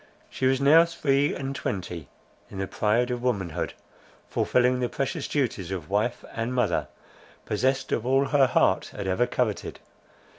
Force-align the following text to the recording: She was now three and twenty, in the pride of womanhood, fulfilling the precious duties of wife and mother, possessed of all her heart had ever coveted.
She 0.31 0.47
was 0.47 0.59
now 0.59 0.83
three 0.83 1.35
and 1.35 1.55
twenty, 1.55 2.07
in 2.49 2.57
the 2.57 2.65
pride 2.65 3.11
of 3.11 3.21
womanhood, 3.21 3.75
fulfilling 4.27 4.79
the 4.79 4.89
precious 4.89 5.27
duties 5.27 5.69
of 5.69 5.91
wife 5.91 6.25
and 6.33 6.55
mother, 6.55 6.87
possessed 7.45 7.91
of 7.91 8.03
all 8.03 8.25
her 8.29 8.47
heart 8.47 8.85
had 8.95 9.05
ever 9.05 9.27
coveted. 9.27 9.79